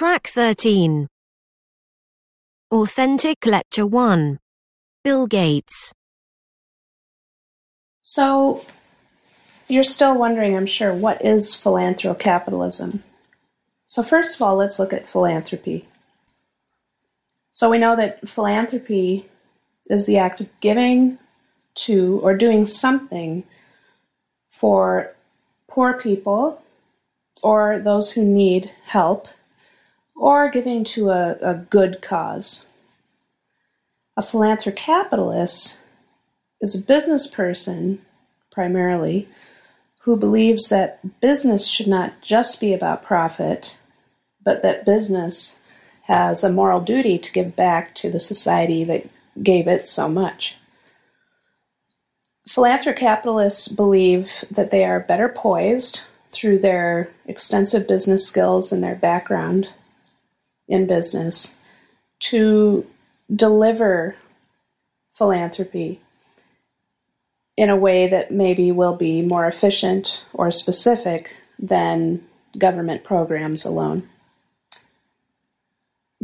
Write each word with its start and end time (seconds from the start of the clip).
Track 0.00 0.28
13. 0.28 1.08
Authentic 2.72 3.44
Lecture 3.44 3.86
1. 3.86 4.38
Bill 5.04 5.26
Gates. 5.26 5.92
So, 8.00 8.64
you're 9.68 9.84
still 9.84 10.16
wondering, 10.16 10.56
I'm 10.56 10.64
sure, 10.64 10.94
what 10.94 11.22
is 11.22 11.48
philanthrocapitalism? 11.48 13.00
So, 13.84 14.02
first 14.02 14.36
of 14.36 14.40
all, 14.40 14.56
let's 14.56 14.78
look 14.78 14.94
at 14.94 15.04
philanthropy. 15.04 15.86
So, 17.50 17.68
we 17.68 17.76
know 17.76 17.94
that 17.94 18.26
philanthropy 18.26 19.26
is 19.90 20.06
the 20.06 20.16
act 20.16 20.40
of 20.40 20.48
giving 20.60 21.18
to 21.74 22.20
or 22.22 22.34
doing 22.34 22.64
something 22.64 23.44
for 24.48 25.12
poor 25.68 25.92
people 25.92 26.62
or 27.42 27.78
those 27.78 28.12
who 28.12 28.24
need 28.24 28.70
help 28.84 29.28
or 30.20 30.50
giving 30.50 30.84
to 30.84 31.08
a, 31.08 31.32
a 31.40 31.54
good 31.54 32.02
cause. 32.02 32.66
A 34.18 34.20
philanthrocapitalist 34.20 35.78
is 36.60 36.74
a 36.74 36.86
business 36.86 37.26
person, 37.26 38.02
primarily, 38.52 39.30
who 40.02 40.18
believes 40.18 40.68
that 40.68 41.20
business 41.22 41.66
should 41.66 41.86
not 41.86 42.20
just 42.20 42.60
be 42.60 42.74
about 42.74 43.02
profit, 43.02 43.78
but 44.44 44.60
that 44.60 44.84
business 44.84 45.58
has 46.02 46.44
a 46.44 46.52
moral 46.52 46.82
duty 46.82 47.16
to 47.16 47.32
give 47.32 47.56
back 47.56 47.94
to 47.94 48.10
the 48.10 48.20
society 48.20 48.84
that 48.84 49.06
gave 49.42 49.66
it 49.66 49.88
so 49.88 50.06
much. 50.06 50.56
Philanthrocapitalists 52.46 53.74
believe 53.74 54.44
that 54.50 54.70
they 54.70 54.84
are 54.84 55.00
better 55.00 55.30
poised 55.30 56.02
through 56.28 56.58
their 56.58 57.10
extensive 57.24 57.88
business 57.88 58.26
skills 58.26 58.70
and 58.70 58.84
their 58.84 58.96
background 58.96 59.70
in 60.70 60.86
business 60.86 61.56
to 62.20 62.86
deliver 63.34 64.16
philanthropy 65.12 66.00
in 67.56 67.68
a 67.68 67.76
way 67.76 68.06
that 68.06 68.30
maybe 68.30 68.72
will 68.72 68.96
be 68.96 69.20
more 69.20 69.46
efficient 69.46 70.24
or 70.32 70.50
specific 70.50 71.36
than 71.58 72.24
government 72.56 73.04
programs 73.04 73.66
alone. 73.66 74.08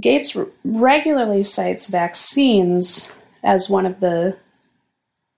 Gates 0.00 0.36
regularly 0.64 1.42
cites 1.42 1.88
vaccines 1.88 3.14
as 3.42 3.68
one 3.68 3.84
of 3.84 4.00
the 4.00 4.38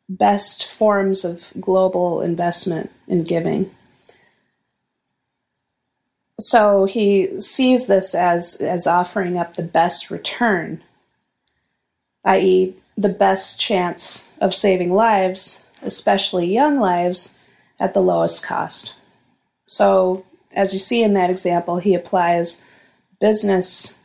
best 0.08 0.64
forms 0.64 1.24
of 1.24 1.52
global 1.60 2.20
investment 2.22 2.90
in 3.06 3.24
giving 3.24 3.74
so 6.40 6.84
he 6.84 7.40
sees 7.40 7.86
this 7.86 8.14
as 8.14 8.60
as 8.60 8.86
offering 8.86 9.36
up 9.36 9.54
the 9.54 9.62
best 9.62 10.10
return, 10.10 10.82
i.e., 12.24 12.74
the 12.96 13.08
best 13.08 13.60
chance 13.60 14.30
of 14.40 14.54
saving 14.54 14.92
lives, 14.92 15.66
especially 15.82 16.52
young 16.52 16.78
lives, 16.78 17.36
at 17.80 17.94
the 17.94 18.02
lowest 18.02 18.44
cost. 18.44 18.94
So, 19.66 20.24
as 20.52 20.72
you 20.72 20.78
see 20.78 21.02
in 21.02 21.14
that 21.14 21.30
example, 21.30 21.78
he 21.78 21.94
applies 21.94 22.64
business 23.20 23.96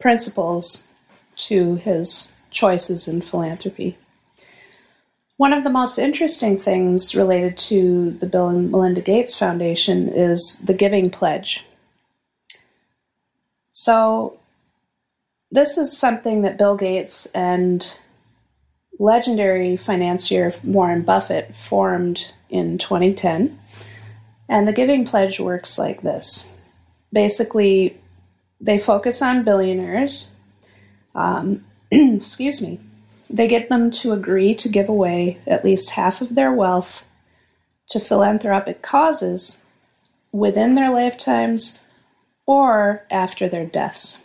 principles 0.00 0.88
to 1.36 1.76
his 1.76 2.34
choices 2.50 3.08
in 3.08 3.20
philanthropy. 3.20 3.96
One 5.36 5.52
of 5.52 5.64
the 5.64 5.70
most 5.70 5.98
interesting 5.98 6.58
things 6.58 7.14
related 7.14 7.56
to 7.58 8.12
the 8.12 8.26
Bill 8.26 8.48
and 8.48 8.70
Melinda 8.70 9.00
Gates 9.00 9.34
Foundation 9.34 10.08
is 10.08 10.60
the 10.64 10.74
Giving 10.74 11.10
Pledge. 11.10 11.64
So, 13.70 14.38
this 15.50 15.76
is 15.76 15.96
something 15.96 16.42
that 16.42 16.56
Bill 16.56 16.76
Gates 16.76 17.26
and 17.32 17.92
legendary 19.00 19.76
financier 19.76 20.54
Warren 20.62 21.02
Buffett 21.02 21.52
formed 21.54 22.32
in 22.48 22.78
2010. 22.78 23.58
And 24.48 24.68
the 24.68 24.72
Giving 24.72 25.04
Pledge 25.04 25.40
works 25.40 25.78
like 25.78 26.02
this 26.02 26.50
basically, 27.12 28.00
they 28.60 28.78
focus 28.78 29.22
on 29.22 29.44
billionaires. 29.44 30.30
Um, 31.14 31.64
excuse 31.90 32.60
me 32.60 32.80
they 33.34 33.48
get 33.48 33.68
them 33.68 33.90
to 33.90 34.12
agree 34.12 34.54
to 34.54 34.68
give 34.68 34.88
away 34.88 35.38
at 35.44 35.64
least 35.64 35.90
half 35.90 36.20
of 36.20 36.36
their 36.36 36.52
wealth 36.52 37.04
to 37.88 37.98
philanthropic 37.98 38.80
causes 38.80 39.64
within 40.30 40.76
their 40.76 40.92
lifetimes 40.92 41.80
or 42.46 43.04
after 43.10 43.48
their 43.48 43.66
deaths. 43.66 44.22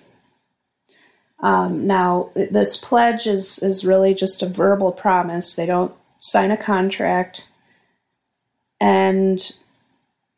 Um, 1.42 1.88
now, 1.88 2.30
this 2.36 2.78
pledge 2.78 3.26
is, 3.26 3.58
is 3.64 3.84
really 3.84 4.14
just 4.14 4.44
a 4.44 4.48
verbal 4.48 4.92
promise. 4.92 5.56
They 5.56 5.66
don't 5.66 5.94
sign 6.20 6.52
a 6.52 6.58
contract. 6.58 7.48
And 8.80 9.40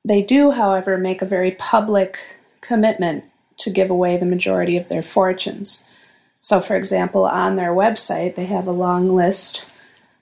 they 0.07 0.21
do, 0.21 0.51
however, 0.51 0.97
make 0.97 1.21
a 1.21 1.25
very 1.25 1.51
public 1.51 2.37
commitment 2.61 3.25
to 3.57 3.69
give 3.69 3.89
away 3.89 4.15
the 4.15 4.25
majority 4.25 4.77
of 4.77 4.87
their 4.87 5.03
fortunes. 5.03 5.83
So, 6.41 6.59
for 6.59 6.75
example, 6.75 7.25
on 7.25 7.55
their 7.55 7.71
website, 7.71 8.35
they 8.35 8.45
have 8.45 8.67
a 8.67 8.71
long 8.71 9.15
list 9.15 9.65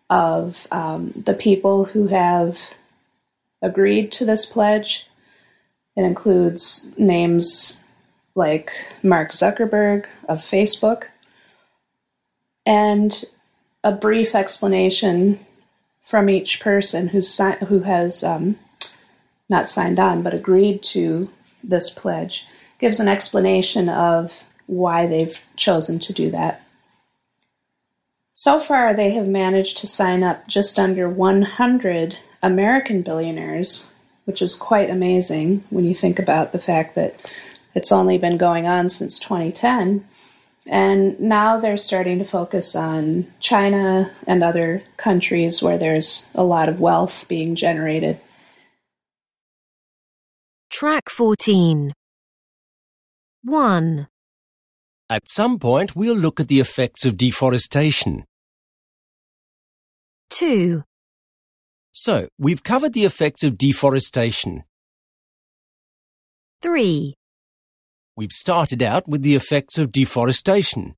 of 0.09 0.67
um, 0.69 1.11
the 1.11 1.33
people 1.33 1.85
who 1.85 2.07
have 2.07 2.75
agreed 3.61 4.11
to 4.13 4.25
this 4.25 4.45
pledge. 4.45 5.07
It 5.95 6.03
includes 6.03 6.91
names 6.97 7.81
like 8.35 8.71
Mark 9.01 9.31
Zuckerberg 9.31 10.05
of 10.27 10.39
Facebook 10.39 11.05
and 12.65 13.25
a 13.83 13.91
brief 13.91 14.35
explanation 14.35 15.39
from 16.01 16.29
each 16.29 16.59
person 16.59 17.09
who's 17.09 17.29
si- 17.29 17.65
who 17.67 17.81
has 17.81 18.23
um, 18.23 18.57
not 19.49 19.65
signed 19.65 19.99
on 19.99 20.21
but 20.21 20.33
agreed 20.33 20.83
to 20.83 21.29
this 21.63 21.89
pledge. 21.89 22.45
Gives 22.77 22.99
an 22.99 23.07
explanation 23.07 23.89
of 23.89 24.43
why 24.69 25.07
they've 25.07 25.43
chosen 25.55 25.97
to 25.97 26.13
do 26.13 26.29
that. 26.29 26.61
So 28.33 28.59
far, 28.59 28.93
they 28.93 29.11
have 29.11 29.27
managed 29.27 29.77
to 29.79 29.87
sign 29.87 30.23
up 30.23 30.47
just 30.47 30.79
under 30.79 31.09
100 31.09 32.17
American 32.43 33.01
billionaires, 33.01 33.91
which 34.25 34.41
is 34.41 34.55
quite 34.55 34.89
amazing 34.89 35.63
when 35.71 35.85
you 35.85 35.93
think 35.93 36.19
about 36.19 36.51
the 36.51 36.59
fact 36.59 36.95
that 36.95 37.33
it's 37.73 37.91
only 37.91 38.17
been 38.17 38.37
going 38.37 38.67
on 38.67 38.89
since 38.89 39.19
2010. 39.19 40.07
And 40.67 41.19
now 41.19 41.59
they're 41.59 41.75
starting 41.75 42.19
to 42.19 42.25
focus 42.25 42.75
on 42.75 43.25
China 43.39 44.11
and 44.27 44.43
other 44.43 44.83
countries 44.97 45.63
where 45.63 45.79
there's 45.79 46.29
a 46.35 46.43
lot 46.43 46.69
of 46.69 46.79
wealth 46.79 47.27
being 47.27 47.55
generated. 47.55 48.19
Track 50.69 51.09
14. 51.09 51.93
1. 53.43 54.07
At 55.11 55.27
some 55.27 55.57
point, 55.57 55.95
we'll 55.95 56.15
look 56.15 56.39
at 56.39 56.49
the 56.49 56.59
effects 56.59 57.03
of 57.03 57.17
deforestation. 57.17 58.25
2. 60.29 60.83
So, 61.91 62.27
we've 62.37 62.61
covered 62.61 62.93
the 62.93 63.05
effects 63.05 63.43
of 63.43 63.57
deforestation. 63.57 64.63
3. 66.61 67.15
We've 68.15 68.31
started 68.31 68.83
out 68.83 69.07
with 69.07 69.23
the 69.23 69.33
effects 69.33 69.79
of 69.79 69.91
deforestation. 69.91 70.95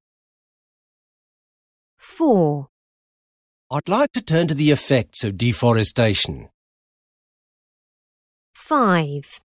4. 1.98 2.68
I'd 3.72 3.88
like 3.88 4.12
to 4.12 4.22
turn 4.22 4.48
to 4.50 4.54
the 4.54 4.72
effects 4.72 5.24
of 5.24 5.38
deforestation. 5.38 6.50
5. 8.56 9.40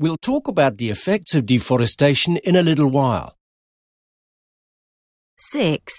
We'll 0.00 0.16
talk 0.16 0.48
about 0.48 0.78
the 0.78 0.90
effects 0.90 1.36
of 1.36 1.46
deforestation 1.46 2.38
in 2.38 2.56
a 2.56 2.62
little 2.62 2.88
while. 2.88 3.36
6. 5.44 5.92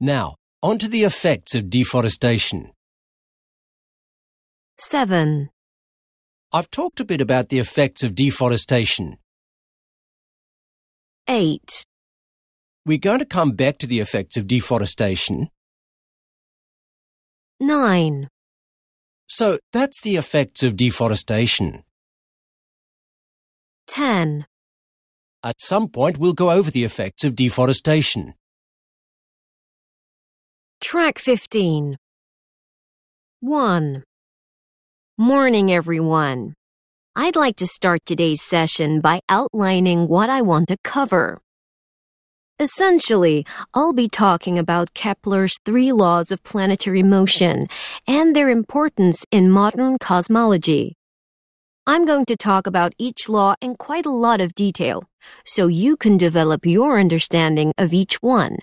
Now, 0.00 0.34
on 0.60 0.78
to 0.78 0.88
the 0.88 1.04
effects 1.04 1.54
of 1.54 1.70
deforestation. 1.70 2.72
7. 4.78 5.48
I've 6.52 6.68
talked 6.72 6.98
a 6.98 7.04
bit 7.04 7.20
about 7.20 7.50
the 7.50 7.60
effects 7.60 8.02
of 8.02 8.16
deforestation. 8.16 9.18
8. 11.28 11.84
We're 12.84 12.98
going 12.98 13.20
to 13.20 13.26
come 13.26 13.52
back 13.52 13.78
to 13.78 13.86
the 13.86 14.00
effects 14.00 14.36
of 14.36 14.48
deforestation. 14.48 15.50
9. 17.60 18.28
So, 19.28 19.60
that's 19.72 20.00
the 20.00 20.16
effects 20.16 20.64
of 20.64 20.76
deforestation. 20.76 21.84
10. 23.86 24.46
At 25.46 25.60
some 25.60 25.86
point, 25.86 26.18
we'll 26.18 26.32
go 26.32 26.50
over 26.50 26.72
the 26.72 26.82
effects 26.82 27.22
of 27.22 27.36
deforestation. 27.36 28.34
Track 30.80 31.20
15. 31.20 31.96
1. 33.38 34.02
Morning, 35.16 35.70
everyone. 35.70 36.54
I'd 37.14 37.36
like 37.36 37.54
to 37.58 37.66
start 37.68 38.00
today's 38.04 38.42
session 38.42 39.00
by 39.00 39.20
outlining 39.28 40.08
what 40.08 40.28
I 40.30 40.42
want 40.42 40.66
to 40.66 40.76
cover. 40.82 41.40
Essentially, 42.58 43.46
I'll 43.72 43.92
be 43.92 44.08
talking 44.08 44.58
about 44.58 44.94
Kepler's 44.94 45.60
three 45.64 45.92
laws 45.92 46.32
of 46.32 46.42
planetary 46.42 47.04
motion 47.04 47.68
and 48.08 48.34
their 48.34 48.50
importance 48.50 49.24
in 49.30 49.52
modern 49.52 49.98
cosmology. 49.98 50.96
I'm 51.88 52.04
going 52.04 52.24
to 52.24 52.36
talk 52.36 52.66
about 52.66 52.94
each 52.98 53.28
law 53.28 53.54
in 53.60 53.76
quite 53.76 54.06
a 54.06 54.10
lot 54.10 54.40
of 54.40 54.56
detail, 54.56 55.04
so 55.44 55.68
you 55.68 55.96
can 55.96 56.16
develop 56.16 56.66
your 56.66 56.98
understanding 56.98 57.72
of 57.78 57.94
each 57.94 58.16
one. 58.16 58.56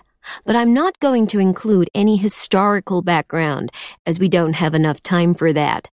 But 0.44 0.56
I'm 0.56 0.74
not 0.74 1.00
going 1.00 1.26
to 1.28 1.38
include 1.38 1.88
any 1.94 2.18
historical 2.18 3.00
background, 3.00 3.72
as 4.04 4.18
we 4.18 4.28
don't 4.28 4.52
have 4.52 4.74
enough 4.74 5.02
time 5.02 5.32
for 5.32 5.54
that. 5.54 5.88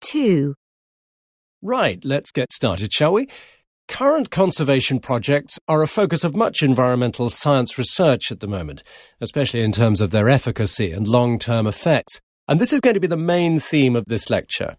2. 0.00 0.54
Right, 1.60 2.02
let's 2.06 2.32
get 2.32 2.50
started, 2.50 2.90
shall 2.90 3.12
we? 3.12 3.28
Current 3.86 4.30
conservation 4.30 4.98
projects 4.98 5.58
are 5.68 5.82
a 5.82 5.86
focus 5.86 6.24
of 6.24 6.34
much 6.34 6.62
environmental 6.62 7.28
science 7.28 7.76
research 7.76 8.32
at 8.32 8.40
the 8.40 8.48
moment, 8.48 8.82
especially 9.20 9.60
in 9.60 9.72
terms 9.72 10.00
of 10.00 10.10
their 10.10 10.30
efficacy 10.30 10.90
and 10.90 11.06
long 11.06 11.38
term 11.38 11.66
effects. 11.66 12.18
And 12.48 12.58
this 12.58 12.72
is 12.72 12.80
going 12.80 12.94
to 12.94 13.00
be 13.00 13.06
the 13.06 13.18
main 13.18 13.60
theme 13.60 13.94
of 13.94 14.06
this 14.06 14.30
lecture. 14.30 14.76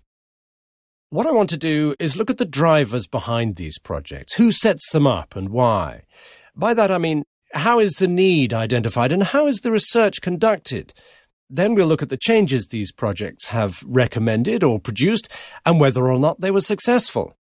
What 1.12 1.26
I 1.26 1.32
want 1.32 1.50
to 1.50 1.58
do 1.58 1.96
is 1.98 2.18
look 2.18 2.30
at 2.30 2.38
the 2.38 2.46
drivers 2.46 3.08
behind 3.08 3.56
these 3.56 3.80
projects. 3.80 4.36
Who 4.36 4.52
sets 4.52 4.92
them 4.92 5.08
up 5.08 5.36
and 5.36 5.50
why? 5.50 6.04
By 6.56 6.76
that 6.76 6.92
I 6.92 7.00
mean, 7.00 7.24
how 7.54 7.80
is 7.80 7.94
the 7.94 8.08
need 8.08 8.54
identified 8.54 9.12
and 9.12 9.24
how 9.24 9.48
is 9.48 9.62
the 9.62 9.72
research 9.72 10.22
conducted? 10.22 10.94
Then 11.50 11.74
we'll 11.74 11.88
look 11.88 12.04
at 12.04 12.10
the 12.10 12.18
changes 12.18 12.68
these 12.68 12.92
projects 12.92 13.48
have 13.48 13.82
recommended 13.88 14.64
or 14.64 14.80
produced 14.80 15.28
and 15.66 15.80
whether 15.80 16.12
or 16.12 16.20
not 16.20 16.42
they 16.42 16.52
were 16.52 16.62
successful. 16.62 17.36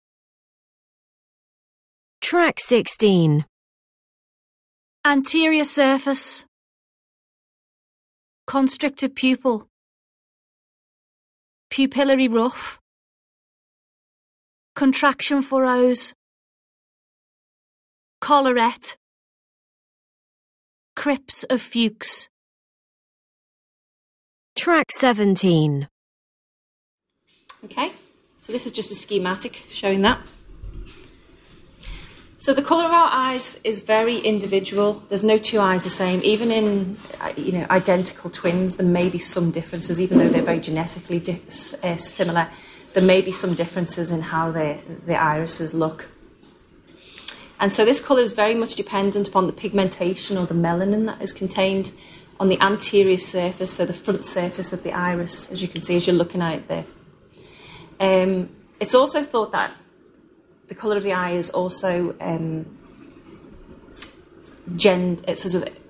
Track 2.20 2.60
16. 2.60 3.46
Anterior 5.04 5.64
surface. 5.64 6.46
Constricted 8.46 9.16
pupil. 9.16 9.68
Pupillary 11.68 12.32
ruff. 12.32 12.78
Contraction 14.76 15.40
furrows. 15.40 16.12
Collarette. 18.20 18.98
Crypts 20.94 21.44
of 21.44 21.62
Fuchs. 21.62 22.28
Track 24.54 24.92
17. 24.92 25.88
Okay, 27.64 27.90
so 28.42 28.52
this 28.52 28.66
is 28.66 28.72
just 28.72 28.90
a 28.90 28.94
schematic 28.94 29.64
showing 29.70 30.02
that. 30.02 30.20
So 32.36 32.52
the 32.52 32.60
colour 32.60 32.84
of 32.84 32.92
our 32.92 33.08
eyes 33.10 33.58
is 33.64 33.80
very 33.80 34.18
individual. 34.18 35.02
There's 35.08 35.24
no 35.24 35.38
two 35.38 35.58
eyes 35.58 35.84
the 35.84 35.90
same. 35.90 36.20
Even 36.22 36.52
in 36.52 36.98
uh, 37.22 37.32
you 37.34 37.52
know 37.52 37.66
identical 37.70 38.28
twins, 38.28 38.76
there 38.76 38.86
may 38.86 39.08
be 39.08 39.18
some 39.18 39.50
differences, 39.50 40.02
even 40.02 40.18
though 40.18 40.28
they're 40.28 40.42
very 40.42 40.60
genetically 40.60 41.18
di- 41.18 41.40
uh, 41.82 41.96
similar. 41.96 42.50
There 42.96 43.04
may 43.04 43.20
be 43.20 43.30
some 43.30 43.52
differences 43.52 44.10
in 44.10 44.22
how 44.22 44.50
the 44.50 44.78
the 45.04 45.20
irises 45.20 45.74
look. 45.74 46.08
And 47.60 47.70
so 47.70 47.84
this 47.84 48.00
colour 48.00 48.22
is 48.22 48.32
very 48.32 48.54
much 48.54 48.74
dependent 48.74 49.28
upon 49.28 49.46
the 49.46 49.52
pigmentation 49.52 50.38
or 50.38 50.46
the 50.46 50.54
melanin 50.54 51.04
that 51.04 51.20
is 51.20 51.30
contained 51.34 51.92
on 52.40 52.48
the 52.48 52.58
anterior 52.58 53.18
surface, 53.18 53.74
so 53.74 53.84
the 53.84 53.92
front 53.92 54.24
surface 54.24 54.72
of 54.72 54.82
the 54.82 54.94
iris, 54.94 55.52
as 55.52 55.60
you 55.60 55.68
can 55.68 55.82
see 55.82 55.96
as 55.96 56.06
you're 56.06 56.16
looking 56.16 56.40
at 56.40 56.54
it 56.54 56.68
there. 56.68 56.86
Um, 58.00 58.48
it's 58.80 58.94
also 58.94 59.22
thought 59.22 59.52
that 59.52 59.74
the 60.68 60.74
colour 60.74 60.96
of 60.96 61.02
the 61.02 61.12
eye 61.12 61.32
is 61.32 61.50
also 61.50 62.16
um, 62.18 62.64
gen- 64.74 65.18
sort 65.34 65.54
of 65.54 65.85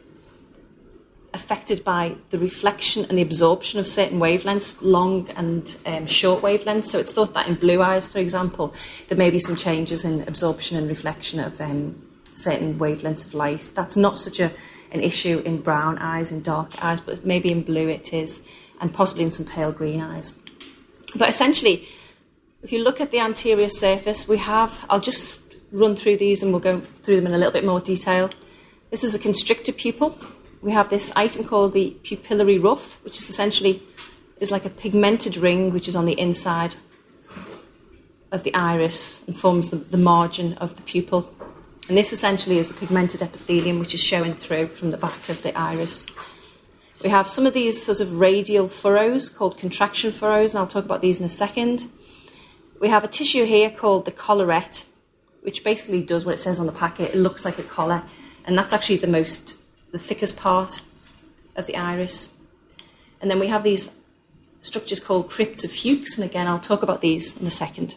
affected 1.37 1.85
by 1.85 2.17
the 2.31 2.39
reflection 2.39 3.05
and 3.09 3.17
the 3.17 3.23
absorption 3.23 3.79
of 3.79 3.87
certain 3.87 4.19
wavelengths, 4.19 4.79
long 4.83 5.29
and 5.37 5.77
um, 5.87 6.07
short 6.07 6.43
wavelengths. 6.43 6.87
So 6.87 6.99
it's 6.99 7.13
thought 7.13 7.35
that 7.35 7.47
in 7.47 7.55
blue 7.55 7.81
eyes, 7.81 8.09
for 8.09 8.19
example, 8.19 8.75
there 9.09 9.17
may 9.17 9.31
be 9.31 9.39
some 9.39 9.55
changes 9.55 10.05
in 10.05 10.27
absorption 10.27 10.77
and 10.77 10.89
reflection 10.89 11.39
of 11.39 11.61
um, 11.61 12.03
certain 12.35 12.79
wavelengths 12.79 13.25
of 13.25 13.35
light. 13.35 13.71
That's 13.75 13.97
not 13.97 14.19
such 14.19 14.41
a, 14.41 14.51
an 14.91 15.01
issue 15.01 15.43
in 15.45 15.61
brown 15.61 15.99
eyes 15.99 16.33
and 16.33 16.43
dark 16.43 16.83
eyes, 16.83 17.01
but 17.01 17.25
maybe 17.25 17.53
in 17.53 17.63
blue 17.63 17.89
it 17.89 18.13
is, 18.13 18.49
and 18.81 18.93
possibly 18.93 19.25
in 19.25 19.31
some 19.31 19.47
pale 19.47 19.73
green 19.73 20.01
eyes. 20.01 20.43
But 21.19 21.29
essentially, 21.29 21.87
if 22.63 22.73
you 22.73 22.83
look 22.83 23.01
at 23.01 23.11
the 23.11 23.21
anterior 23.21 23.69
surface, 23.69 24.29
we 24.29 24.39
have, 24.39 24.85
I'll 24.91 25.01
just 25.01 25.55
run 25.73 25.97
through 25.97 26.17
these 26.17 26.43
and 26.43 26.53
we'll 26.53 26.61
go 26.61 26.81
through 26.81 27.17
them 27.17 27.27
in 27.27 27.35
a 27.35 27.39
little 27.39 27.53
bit 27.53 27.65
more 27.65 27.81
detail. 27.81 28.31
This 28.91 29.05
is 29.05 29.15
a 29.15 29.19
constrictor 29.19 29.73
pupil. 29.73 30.19
We 30.67 30.73
have 30.73 30.91
this 30.91 31.13
item 31.15 31.45
called 31.45 31.75
the 31.75 31.97
pupillary 32.03 32.61
ruff, 32.61 33.01
which 33.05 33.19
is 33.19 33.31
essentially 33.31 33.85
is 34.41 34.51
like 34.51 34.65
a 34.65 34.69
pigmented 34.69 35.37
ring 35.37 35.73
which 35.73 35.87
is 35.87 35.95
on 35.95 36.07
the 36.07 36.19
inside 36.19 36.75
of 38.33 38.43
the 38.43 38.53
iris 38.53 39.29
and 39.29 39.37
forms 39.37 39.71
the, 39.71 39.77
the 39.77 39.97
margin 39.97 40.55
of 40.55 40.75
the 40.75 40.83
pupil. 40.83 41.33
And 41.89 41.97
this 41.97 42.13
essentially 42.13 42.59
is 42.59 42.67
the 42.67 42.75
pigmented 42.75 43.23
epithelium 43.23 43.79
which 43.79 43.95
is 43.95 44.03
showing 44.03 44.35
through 44.35 44.67
from 44.67 44.91
the 44.91 44.97
back 44.97 45.29
of 45.29 45.41
the 45.45 45.57
iris. 45.57 46.11
We 47.01 47.11
have 47.11 47.31
some 47.31 47.47
of 47.47 47.55
these 47.55 47.81
sort 47.81 48.01
of 48.01 48.19
radial 48.19 48.67
furrows 48.67 49.29
called 49.29 49.59
contraction 49.59 50.11
furrows, 50.11 50.53
and 50.53 50.59
I'll 50.59 50.67
talk 50.67 50.85
about 50.85 51.01
these 51.01 51.21
in 51.21 51.27
a 51.27 51.29
second. 51.29 51.87
We 52.81 52.89
have 52.89 53.05
a 53.05 53.09
tissue 53.09 53.45
here 53.45 53.71
called 53.71 54.05
the 54.05 54.11
collarette, 54.11 54.85
which 55.43 55.63
basically 55.63 56.03
does 56.03 56.25
what 56.25 56.35
it 56.35 56.39
says 56.39 56.59
on 56.59 56.67
the 56.67 56.73
packet. 56.73 57.15
It 57.15 57.19
looks 57.19 57.45
like 57.45 57.61
a 57.61 57.63
collar, 57.63 58.03
and 58.45 58.59
that's 58.59 58.73
actually 58.73 58.97
the 58.97 59.07
most, 59.07 59.56
the 59.97 60.03
thickest 60.03 60.37
part 60.37 60.83
of 61.57 61.67
the 61.67 61.77
iris. 61.77 62.43
And 63.21 63.31
then 63.31 63.39
we 63.39 63.49
have 63.49 63.63
these 63.63 63.99
structures 64.61 65.01
called 65.01 65.31
crypts 65.31 65.65
of 65.65 65.71
Fuchs, 65.71 66.19
and 66.19 66.29
again, 66.29 66.47
I'll 66.47 66.59
talk 66.59 66.83
about 66.83 67.01
these 67.01 67.41
in 67.41 67.47
a 67.47 67.51
second. 67.51 67.95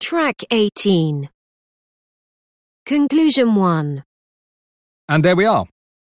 Track 0.00 0.42
18. 0.50 1.30
Conclusion 2.84 3.54
1. 3.54 4.04
And 5.08 5.24
there 5.24 5.36
we 5.36 5.44
are. 5.44 5.66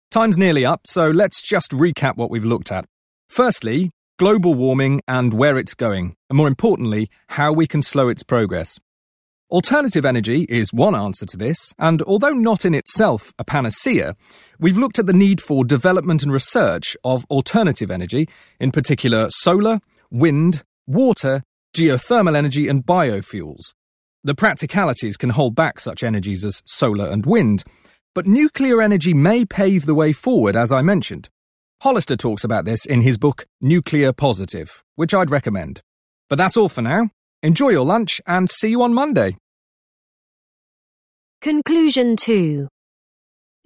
Time's 0.09 0.37
nearly 0.37 0.65
up, 0.65 0.81
so 0.85 1.09
let's 1.09 1.41
just 1.41 1.71
recap 1.71 2.15
what 2.15 2.31
we've 2.31 2.45
looked 2.45 2.71
at. 2.71 2.85
Firstly, 3.29 3.91
global 4.17 4.53
warming 4.53 5.01
and 5.07 5.33
where 5.33 5.57
it's 5.57 5.73
going, 5.73 6.15
and 6.29 6.37
more 6.37 6.47
importantly, 6.47 7.09
how 7.29 7.51
we 7.51 7.67
can 7.67 7.81
slow 7.81 8.07
its 8.07 8.23
progress. 8.23 8.79
Alternative 9.49 10.03
energy 10.05 10.45
is 10.49 10.73
one 10.73 10.93
answer 10.93 11.25
to 11.25 11.37
this, 11.37 11.73
and 11.79 12.01
although 12.01 12.33
not 12.33 12.65
in 12.65 12.75
itself 12.75 13.31
a 13.39 13.45
panacea, 13.45 14.13
we've 14.59 14.75
looked 14.77 14.99
at 14.99 15.05
the 15.05 15.13
need 15.13 15.39
for 15.39 15.63
development 15.63 16.21
and 16.21 16.33
research 16.33 16.97
of 17.05 17.23
alternative 17.29 17.89
energy, 17.89 18.27
in 18.59 18.73
particular 18.73 19.27
solar, 19.29 19.79
wind, 20.11 20.63
water, 20.85 21.43
geothermal 21.73 22.35
energy, 22.35 22.67
and 22.67 22.85
biofuels. 22.85 23.73
The 24.21 24.35
practicalities 24.35 25.15
can 25.15 25.29
hold 25.29 25.55
back 25.55 25.79
such 25.79 26.03
energies 26.03 26.43
as 26.43 26.61
solar 26.65 27.07
and 27.07 27.25
wind, 27.25 27.63
but 28.13 28.27
nuclear 28.27 28.81
energy 28.81 29.13
may 29.13 29.45
pave 29.45 29.85
the 29.85 29.95
way 29.95 30.11
forward, 30.11 30.57
as 30.57 30.73
I 30.73 30.81
mentioned. 30.81 31.29
Hollister 31.83 32.17
talks 32.17 32.43
about 32.43 32.65
this 32.65 32.85
in 32.85 32.99
his 32.99 33.17
book 33.17 33.45
Nuclear 33.61 34.11
Positive, 34.11 34.83
which 34.95 35.13
I'd 35.13 35.31
recommend. 35.31 35.79
But 36.29 36.37
that's 36.37 36.57
all 36.57 36.67
for 36.67 36.81
now. 36.81 37.11
Enjoy 37.43 37.69
your 37.69 37.85
lunch 37.85 38.19
and 38.25 38.49
see 38.49 38.69
you 38.69 38.81
on 38.81 38.93
Monday. 38.93 39.37
Conclusion 41.41 42.15
2. 42.15 42.67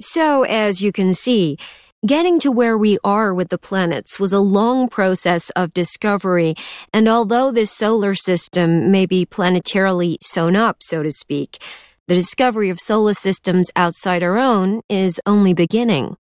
So, 0.01 0.44
as 0.44 0.82
you 0.82 0.92
can 0.92 1.13
see, 1.13 1.58
getting 2.06 2.40
to 2.42 2.51
where 2.51 2.78
we 2.78 2.98
are 3.04 3.34
with 3.34 3.48
the 3.48 3.58
planets 3.58 4.20
was 4.20 4.34
a 4.34 4.40
long 4.40 4.90
process 4.90 5.51
of 5.51 5.74
discovery, 5.74 6.54
and 6.94 7.08
although 7.08 7.50
this 7.50 7.72
solar 7.72 8.13
system 8.13 8.92
may 8.92 9.06
be 9.06 9.25
planetarily 9.25 10.18
sewn 10.22 10.58
up, 10.58 10.84
so 10.84 11.01
to 11.01 11.12
speak, 11.12 11.63
the 12.08 12.16
discovery 12.16 12.70
of 12.70 12.80
solar 12.80 13.13
systems 13.13 13.70
outside 13.78 14.22
our 14.22 14.38
own 14.38 14.82
is 14.90 15.22
only 15.25 15.54
beginning. 15.54 16.18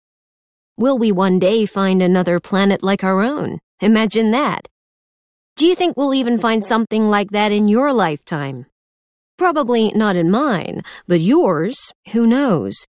Will 0.78 0.98
we 0.98 1.12
one 1.12 1.38
day 1.38 1.68
find 1.68 2.02
another 2.02 2.40
planet 2.40 2.82
like 2.82 3.04
our 3.04 3.22
own? 3.22 3.60
Imagine 3.82 4.32
that. 4.32 4.68
Do 5.58 5.66
you 5.66 5.74
think 5.74 5.96
we'll 5.96 6.14
even 6.14 6.38
find 6.38 6.66
something 6.66 7.10
like 7.10 7.32
that 7.32 7.54
in 7.54 7.70
your 7.70 7.94
lifetime? 7.94 8.66
Probably 9.38 9.90
not 9.96 10.18
in 10.18 10.30
mine, 10.30 10.82
but 11.08 11.22
yours, 11.22 11.94
who 12.12 12.28
knows? 12.28 12.86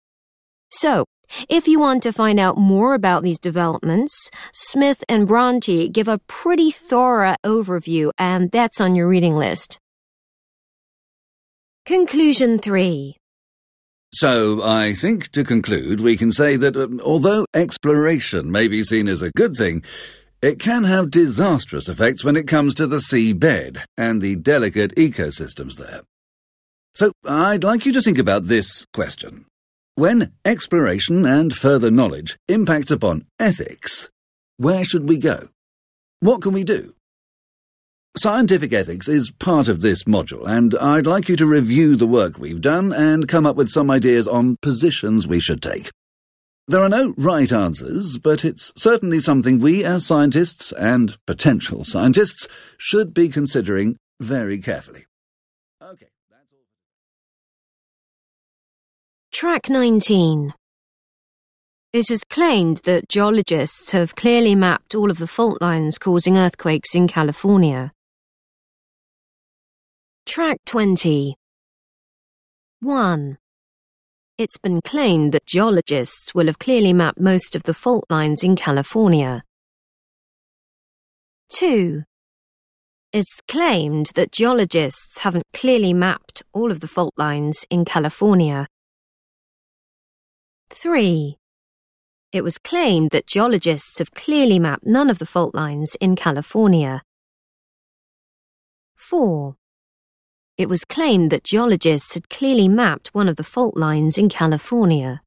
So, 0.72 1.04
if 1.48 1.68
you 1.68 1.78
want 1.78 2.02
to 2.02 2.12
find 2.12 2.40
out 2.40 2.58
more 2.58 2.94
about 2.94 3.22
these 3.22 3.38
developments, 3.38 4.30
Smith 4.52 5.04
and 5.08 5.28
Bronte 5.28 5.88
give 5.90 6.08
a 6.08 6.18
pretty 6.26 6.72
thorough 6.72 7.36
overview, 7.44 8.10
and 8.18 8.50
that's 8.50 8.80
on 8.80 8.96
your 8.96 9.06
reading 9.06 9.36
list. 9.36 9.78
Conclusion 11.84 12.58
3. 12.58 13.16
So, 14.12 14.60
I 14.64 14.92
think 14.92 15.30
to 15.32 15.44
conclude, 15.44 16.00
we 16.00 16.16
can 16.16 16.32
say 16.32 16.56
that 16.56 16.76
um, 16.76 17.00
although 17.04 17.46
exploration 17.54 18.50
may 18.50 18.66
be 18.66 18.82
seen 18.82 19.06
as 19.06 19.22
a 19.22 19.30
good 19.30 19.54
thing, 19.56 19.84
it 20.42 20.60
can 20.60 20.84
have 20.84 21.10
disastrous 21.10 21.88
effects 21.88 22.24
when 22.24 22.36
it 22.36 22.46
comes 22.46 22.74
to 22.74 22.86
the 22.86 22.96
seabed 22.98 23.82
and 23.96 24.20
the 24.20 24.36
delicate 24.36 24.94
ecosystems 24.94 25.76
there. 25.76 26.02
So 26.94 27.12
I'd 27.24 27.64
like 27.64 27.84
you 27.86 27.92
to 27.92 28.02
think 28.02 28.18
about 28.18 28.46
this 28.46 28.86
question. 28.92 29.46
When 29.96 30.32
exploration 30.44 31.24
and 31.24 31.54
further 31.54 31.90
knowledge 31.90 32.36
impacts 32.48 32.90
upon 32.90 33.26
ethics, 33.40 34.10
where 34.58 34.84
should 34.84 35.08
we 35.08 35.18
go? 35.18 35.48
What 36.20 36.42
can 36.42 36.52
we 36.52 36.64
do? 36.64 36.94
Scientific 38.16 38.72
ethics 38.72 39.08
is 39.08 39.30
part 39.30 39.68
of 39.68 39.82
this 39.82 40.04
module, 40.04 40.46
and 40.46 40.74
I'd 40.76 41.06
like 41.06 41.28
you 41.28 41.36
to 41.36 41.44
review 41.46 41.96
the 41.96 42.06
work 42.06 42.38
we've 42.38 42.62
done 42.62 42.92
and 42.92 43.28
come 43.28 43.44
up 43.44 43.56
with 43.56 43.68
some 43.68 43.90
ideas 43.90 44.26
on 44.26 44.56
positions 44.62 45.26
we 45.26 45.40
should 45.40 45.62
take. 45.62 45.90
There 46.68 46.82
are 46.82 46.88
no 46.88 47.14
right 47.16 47.52
answers, 47.52 48.18
but 48.18 48.44
it's 48.44 48.72
certainly 48.76 49.20
something 49.20 49.60
we 49.60 49.84
as 49.84 50.04
scientists 50.04 50.72
and 50.72 51.16
potential 51.24 51.84
scientists 51.84 52.48
should 52.76 53.14
be 53.14 53.28
considering 53.28 53.98
very 54.18 54.58
carefully. 54.58 55.06
Okay, 55.80 56.08
that's 56.28 56.52
all. 56.52 56.58
Track 59.30 59.70
19. 59.70 60.54
It 61.92 62.10
is 62.10 62.24
claimed 62.24 62.78
that 62.78 63.08
geologists 63.08 63.92
have 63.92 64.16
clearly 64.16 64.56
mapped 64.56 64.96
all 64.96 65.08
of 65.08 65.18
the 65.18 65.28
fault 65.28 65.62
lines 65.62 65.98
causing 65.98 66.36
earthquakes 66.36 66.96
in 66.96 67.06
California. 67.06 67.92
Track 70.26 70.58
20. 70.66 71.36
1. 72.80 73.38
It's 74.38 74.58
been 74.58 74.82
claimed 74.82 75.32
that 75.32 75.46
geologists 75.46 76.34
will 76.34 76.44
have 76.44 76.58
clearly 76.58 76.92
mapped 76.92 77.18
most 77.18 77.56
of 77.56 77.62
the 77.62 77.72
fault 77.72 78.04
lines 78.10 78.44
in 78.44 78.54
California. 78.54 79.42
2. 81.48 82.02
It's 83.14 83.40
claimed 83.48 84.10
that 84.14 84.32
geologists 84.32 85.20
haven't 85.20 85.46
clearly 85.54 85.94
mapped 85.94 86.42
all 86.52 86.70
of 86.70 86.80
the 86.80 86.86
fault 86.86 87.14
lines 87.16 87.64
in 87.70 87.86
California. 87.86 88.66
3. 90.68 91.38
It 92.30 92.44
was 92.44 92.58
claimed 92.58 93.12
that 93.12 93.26
geologists 93.26 93.98
have 94.00 94.10
clearly 94.10 94.58
mapped 94.58 94.84
none 94.84 95.08
of 95.08 95.18
the 95.18 95.24
fault 95.24 95.54
lines 95.54 95.96
in 95.98 96.14
California. 96.14 97.00
4. 98.96 99.56
It 100.58 100.70
was 100.70 100.86
claimed 100.86 101.30
that 101.32 101.44
geologists 101.44 102.14
had 102.14 102.30
clearly 102.30 102.66
mapped 102.66 103.08
one 103.08 103.28
of 103.28 103.36
the 103.36 103.44
fault 103.44 103.76
lines 103.76 104.16
in 104.16 104.30
California. 104.30 105.20